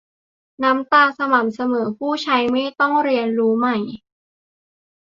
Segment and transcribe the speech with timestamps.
[0.59, 3.77] -หน้าตาสม่ำเสมอ ผู้ใช้ไม่ต้องเรียนรู้ใหม่